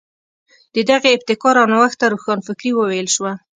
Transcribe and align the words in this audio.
د 0.75 0.77
دغې 0.89 1.09
ابتکار 1.13 1.55
او 1.61 1.67
نوښت 1.73 1.97
ته 2.01 2.05
روښانفکري 2.13 2.71
وویل 2.75 3.07
شوه. 3.15 3.31